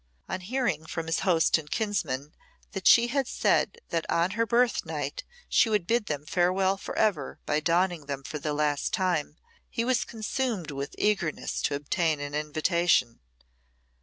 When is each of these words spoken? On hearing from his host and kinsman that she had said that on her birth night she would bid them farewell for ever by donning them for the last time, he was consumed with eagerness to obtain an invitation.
On 0.27 0.41
hearing 0.41 0.87
from 0.87 1.05
his 1.05 1.19
host 1.19 1.59
and 1.59 1.69
kinsman 1.69 2.33
that 2.71 2.87
she 2.87 3.09
had 3.09 3.27
said 3.27 3.77
that 3.89 4.09
on 4.09 4.31
her 4.31 4.47
birth 4.47 4.83
night 4.83 5.23
she 5.47 5.69
would 5.69 5.85
bid 5.85 6.07
them 6.07 6.25
farewell 6.25 6.75
for 6.75 6.97
ever 6.97 7.39
by 7.45 7.59
donning 7.59 8.07
them 8.07 8.23
for 8.23 8.39
the 8.39 8.51
last 8.55 8.93
time, 8.95 9.37
he 9.69 9.85
was 9.85 10.03
consumed 10.03 10.71
with 10.71 10.95
eagerness 10.97 11.61
to 11.61 11.75
obtain 11.75 12.19
an 12.19 12.33
invitation. 12.33 13.19